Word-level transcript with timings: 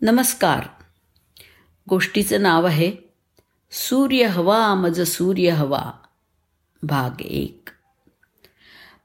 नमस्कार. 0.00 0.64
गोष्टीचं 1.88 2.42
नाव 2.42 2.66
आहे 2.66 2.92
सूर्य 3.70 4.26
हवा 4.26 4.74
मज 4.74 5.00
सूर्य 5.00 5.50
हवा. 5.50 5.92
भाग 6.82 7.22
एक. 7.22 7.68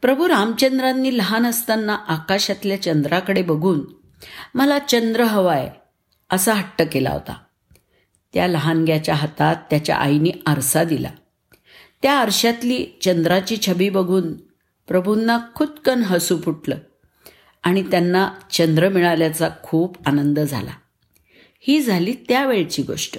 प्रभू 0.02 0.28
रामचंद्रांनी 0.28 1.18
लहान 1.18 1.46
असताना 1.46 1.96
आकाशातल्या 1.96 2.82
चंद्राकडे 2.82 3.42
बघून 3.42 3.82
मला 4.56 4.80
चंद्र 4.80 5.24
हवाय 5.24 5.72
असा 6.30 6.54
हट्ट 6.54 6.82
केला 6.92 7.10
होता. 7.10 7.34
त्या 8.34 8.48
लहानग्याच्या 8.48 9.16
हातात 9.16 9.56
त्याच्या 9.70 9.96
आईने 9.96 10.42
आरसा 10.46 10.84
दिला. 10.84 11.10
त्या 12.02 12.14
आरशातली 12.20 12.86
चंद्राची 13.02 13.58
छबी 13.58 13.90
बघून 13.90 14.34
प्रभूंना 14.88 15.40
खुदकन 15.56 16.04
हसू 16.04 16.38
फुटलं. 16.42 16.78
आणि 17.64 17.84
त्यांना 17.92 18.32
चंद्र 18.52 18.90
मिळाल्याचा 18.90 19.50
खूप 19.64 20.08
आनंद 20.08 20.40
झाला. 20.40 20.72
ही 21.60 21.82
झाली 21.82 22.14
त्यावेळची 22.14 22.82
गोष्ट. 22.82 23.18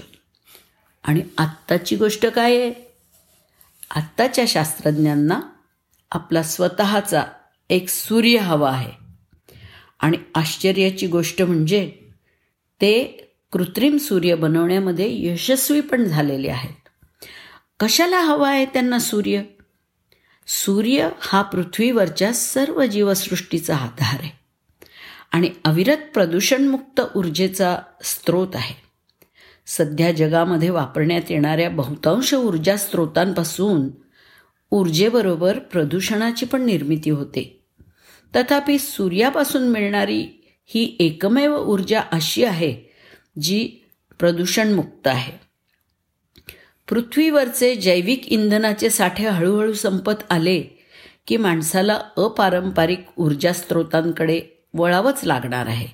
आणि 1.05 1.23
आत्ताची 1.39 1.97
गोष्ट 1.97 2.27
काय 2.27 2.61
आहे? 2.61 2.73
आत्ताच्या 3.97 4.45
शास्त्रज्ञांना 4.49 5.41
आपला 6.13 6.43
स्वतःचा 6.43 7.25
एक 7.71 7.89
सूर्य 7.89 8.37
हवा 8.37 8.71
आहे. 8.71 8.93
आणि 10.01 10.17
आश्चर्याची 10.35 11.07
गोष्ट 11.07 11.43
म्हणजे 11.43 11.93
ते 12.81 13.05
कृत्रिम 13.53 13.97
सूर्य 13.97 14.35
बनवण्यामध्ये 14.35 15.27
यशस्वी 15.27 15.81
पण 15.81 16.05
झालेले 16.05 16.49
आहेत. 16.49 16.89
कशाला 17.81 18.21
हवा 18.21 18.51
आहे 18.51 18.65
त्यांना 18.65 18.99
सूर्य? 18.99 19.43
सूर्य 20.47 21.09
हा 21.21 21.43
पृथ्वीवरच्या 21.43 22.33
सर्व 22.33 22.87
जीवसृष्टीचा 22.87 23.77
आधार 23.77 24.21
आहे. 24.21 24.31
आणि 25.33 25.51
अविरत 25.65 25.97
प्रदूषणमुक्त 26.15 27.01
ऊर्जेचा 27.17 27.79
स्रोत 28.05 28.49
आहे. 28.55 28.75
सध्या 29.67 30.13
जगामध्ये 30.13 30.71
वापरण्यात 30.71 31.31
येणाऱ्या 31.31 31.71
बहुतांश 31.71 32.35
ऊर्जा 32.35 32.77
स्रोतांपासून 32.77 33.89
ऊर्जेबरोबर 34.71 35.59
प्रदूषणाची 35.59 36.47
पण 36.47 36.63
निर्मिती 36.63 37.11
होते. 37.11 37.65
तथापि 38.37 38.79
सूर्यापासून 38.79 39.69
मिळणारी 39.69 40.27
ही 40.67 40.97
एकमेव 41.01 41.57
ऊर्जा 41.57 42.01
अशी 42.13 42.45
आहे 42.45 42.77
जी 43.41 43.71
प्रदूषणमुक्त 44.19 45.07
आहे. 45.07 45.45
पृथ्वीवरचे 46.89 47.75
जैविक 47.75 48.33
इंधनाचे 48.33 48.91
साठे 48.91 49.29
हळूहळू 49.29 49.73
संपत 49.73 50.23
आले 50.31 50.63
की 51.27 51.37
माणसाला 51.37 52.01
अपारंपरिक 52.17 53.01
ऊर्जा 53.17 53.53
स्रोतांकडे 53.53 54.41
वळावंच 54.75 55.21
लागणार 55.25 55.67
आहे. 55.67 55.87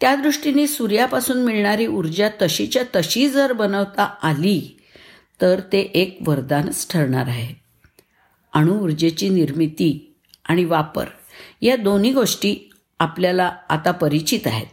त्या 0.00 0.14
दृष्टीने 0.14 0.66
सूर्यापासून 0.66 1.44
मिळणारी 1.44 1.86
ऊर्जा 1.86 2.28
तशीच्या 2.42 2.82
तशी 2.96 3.28
जर 3.28 3.52
बनवता 3.52 4.14
आली 4.22 4.76
तर 5.40 5.60
ते 5.60 5.80
एक 5.80 6.18
वरदानच 6.26 6.90
ठरणार 6.90 7.28
आहे. 7.28 7.54
अणुऊर्जेची 8.52 9.28
निर्मिती 9.28 10.14
आणि 10.44 10.64
वापर 10.64 11.04
या 11.62 11.76
दोन्ही 11.76 12.12
गोष्टी 12.12 12.70
आपल्याला 12.98 13.52
आता 13.68 13.90
परिचित 13.90 14.46
आहेत. 14.46 14.66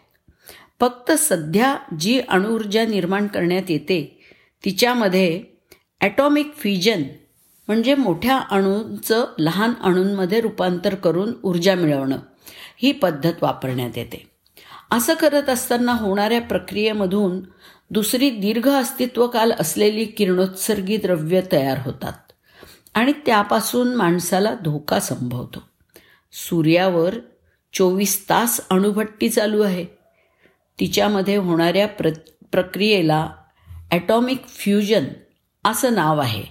फक्त 0.79 1.11
सध्या 1.11 1.77
जी 1.99 2.19
अणुऊर्जा 2.19 2.85
निर्माण 2.85 3.27
करण्यात 3.27 3.63
येते 3.69 4.16
तिच्यामध्ये 4.67 5.43
ॲटॉमिक 6.01 6.53
फ्युजन 6.55 7.03
म्हणजे 7.67 7.95
मोठ्या 7.95 8.37
अणूंचं 8.37 9.25
लहान 9.39 9.73
अणूंमध्ये 9.81 10.41
रूपांतर 10.41 10.95
करून 10.95 11.33
ऊर्जा 11.43 11.75
मिळवणं 11.75 12.17
ही 12.77 12.91
पद्धत 12.91 13.33
वापरण्यात 13.41 13.97
येते. 13.97 14.27
असं 14.91 15.13
करत 15.13 15.49
असताना 15.49 15.91
होणाऱ्या 15.91 16.41
प्रक्रियेमधून 16.41 17.39
दुसरी 17.91 18.29
दीर्घ 18.29 18.69
अस्तित्वकाल 18.69 19.51
असलेली 19.59 20.05
किरणोत्सर्गी 20.05 20.97
द्रव्य 20.97 21.41
तयार 21.51 21.77
होतात 21.85 22.31
आणि 22.93 23.13
त्यापासून 23.25 23.95
माणसाला 23.95 24.53
धोका 24.63 24.99
संभवतो. 24.99 25.63
सूर्यावर 26.31 27.15
चोवीस 27.73 28.29
तास 28.29 28.61
अणुभट्टी 28.69 29.29
चालू 29.29 29.61
आहे. 29.61 29.85
तिच्यामध्ये 30.79 31.35
होणाऱ्या 31.35 31.87
प्र 31.87 32.09
प्रक्रियेला 32.51 33.29
ॲटॉमिक 33.91 34.47
फ्युजन 34.47 35.03
असं 35.63 35.93
नाव 35.93 36.19
आहे. 36.19 36.43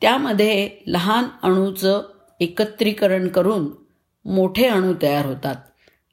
त्यामध्ये 0.00 0.70
लहान 0.86 1.24
अणूचं 1.42 2.02
एकत्रीकरण 2.40 3.28
करून 3.28 3.70
मोठे 4.24 4.66
अणू 4.66 4.94
तयार 5.02 5.26
होतात. 5.26 5.56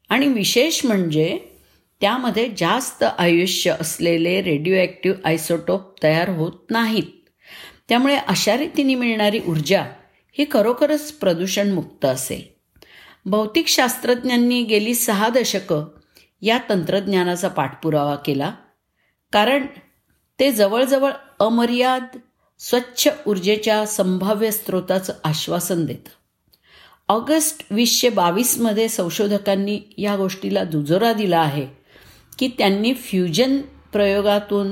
आणि 0.10 0.28
विशेष 0.28 0.86
म्हणजे 0.86 1.40
त्यामध्ये 2.02 2.54
जास्त 2.58 3.04
आयुष्य 3.18 3.76
असलेले 3.82 4.42
रेडिओ 4.42 4.76
ॲक्टिव्ह 4.76 5.18
आयसोटोप 5.26 6.04
तयार 6.04 6.30
होत 6.30 6.52
नाहीत. 6.70 7.30
त्यामुळे 7.90 8.16
अशा 8.16 8.58
रीतीने 8.58 8.96
मिळणारी 8.96 9.40
ऊर्जा 9.48 9.84
ही 10.32 10.46
खरोखरच 10.52 11.12
प्रदूषणमुक्त 11.12 12.06
असेल. 12.06 12.42
भौतिकशास्त्रज्ञांनी 13.26 14.64
गेली 14.64 14.96
सहा 14.96 15.30
दशकं 15.30 15.86
या 16.42 16.60
तंत्रज्ञानाचा 16.70 17.48
पाठपुरावा 17.48 18.16
केला. 18.16 18.52
कारण 19.32 19.66
ते 20.44 20.52
जवळजवळ 20.52 21.12
अमर्याद 21.40 22.06
स्वच्छ 22.60 23.10
ऊर्जेच्या 23.28 23.86
संभाव्य 23.86 24.52
स्रोताचं 24.52 25.14
आश्वासन 25.24 25.86
देतं. 25.86 26.10
ऑगस्ट 27.08 27.66
वीसशे 27.72 28.10
बावीसमध्ये 28.10 28.88
संशोधकांनी 28.88 29.80
या 29.98 30.16
गोष्टीला 30.16 30.64
दुजोरा 30.64 31.14
दिला 31.14 31.40
आहे 31.40 31.68
की 32.40 32.48
त्यांनी 32.48 32.94
फ्युजन 32.94 33.62
प्रयोगातून 33.94 34.72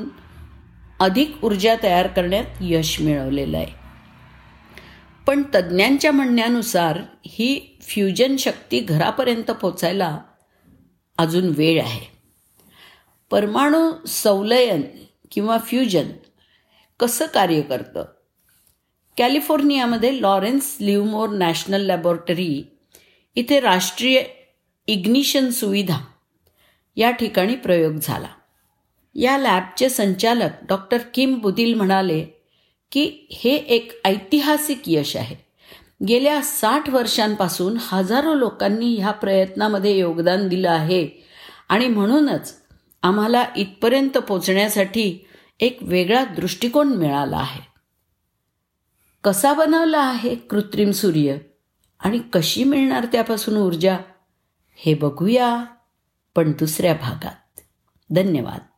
अधिक 1.00 1.44
ऊर्जा 1.44 1.76
तयार 1.84 2.08
करण्यात 2.08 2.46
यश 2.62 3.02
मिळवलेलं 3.02 3.58
आहे. 3.58 3.76
पण 5.28 5.44
तज्ज्ञांच्या 5.56 6.12
म्हणण्यानुसार 6.12 7.00
ही 7.26 7.78
फ्युजन 7.82 8.36
शक्ती 8.36 8.80
घरापर्यंत 8.80 9.52
पोचायला 9.52 10.20
अजून 11.18 11.48
वेळ 11.48 11.82
आहे. 11.82 12.18
परमाणू 13.32 13.92
संलयन 14.08 14.82
किंवा 15.32 15.58
फ्युजन 15.58 16.10
कसं 17.00 17.26
कार्य 17.26 17.62
करतं? 17.62 18.06
कॅलिफोर्नियामध्ये 19.18 20.22
लॉरेन्स 20.22 20.78
लिव्हमोर 20.80 21.30
नॅशनल 21.30 21.82
लॅबॉरेटरी 21.82 22.64
इथे 23.36 23.60
राष्ट्रीय 23.60 24.24
इग्निशन 24.88 25.50
सुविधा 25.50 26.00
या 26.96 27.12
ठिकाणी 27.12 27.56
प्रयोग 27.56 27.94
झाला. 28.02 28.28
या 29.16 29.38
लॅबचे 29.38 29.90
संचालक 29.90 30.50
डॉक्टर 30.70 30.98
किम 31.14 31.40
बुदिल 31.40 31.74
म्हणाले 31.74 32.26
की 32.92 33.28
हे 33.32 33.56
एक 33.56 34.02
ऐतिहासिक 34.06 34.82
यश 34.88 35.16
आहे. 35.16 35.36
गेल्या 36.08 36.42
साठ 36.42 36.90
वर्षांपासून 36.90 37.78
हजारो 37.80 38.34
लोकांनी 38.34 38.96
ह्या 38.96 39.12
प्रयत्नामध्ये 39.12 40.00
योगदान 40.00 40.48
दिलं 40.48 40.70
आहे 40.70 41.10
आणि 41.70 41.88
म्हणूनच 41.88 42.61
आम्हाला 43.04 43.46
इथपर्यंत 43.56 44.18
पोचण्यासाठी 44.18 45.28
एक 45.60 45.78
वेगळा 45.82 46.26
दृष्टिकोन 46.26 46.88
मिळाला 46.88 47.38
आहे. 47.38 47.62
कसा 49.24 49.54
बनवला 49.54 50.00
आहे 50.00 50.36
कृत्रिम 50.36 50.92
सूर्य 50.92 51.38
आणि 52.00 52.20
कशी 52.34 52.64
मिळणार 52.64 53.06
त्यापासून 53.06 53.58
ऊर्जा 53.58 53.98
हे 54.76 54.94
बघूया 54.94 55.64
पण 56.36 56.52
दुसऱ्या 56.52 56.94
भागात. 56.94 57.60
धन्यवाद. 58.10 58.71